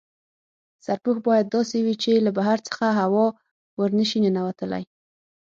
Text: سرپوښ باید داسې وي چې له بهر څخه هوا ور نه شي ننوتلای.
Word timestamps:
سرپوښ 0.85 1.17
باید 1.27 1.51
داسې 1.55 1.77
وي 1.85 1.95
چې 2.03 2.11
له 2.25 2.31
بهر 2.37 2.57
څخه 2.67 2.85
هوا 2.99 3.25
ور 3.79 3.89
نه 3.99 4.05
شي 4.09 4.19
ننوتلای. 4.25 4.83